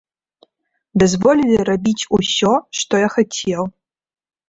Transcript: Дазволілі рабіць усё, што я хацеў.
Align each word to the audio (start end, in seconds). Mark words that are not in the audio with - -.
Дазволілі 1.03 1.57
рабіць 1.71 2.07
усё, 2.21 2.53
што 2.83 2.93
я 3.07 3.15
хацеў. 3.21 3.63